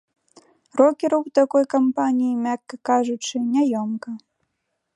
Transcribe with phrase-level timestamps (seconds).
[0.79, 4.09] Рокеру ў такой кампаніі, мякка кажучы, няёмка.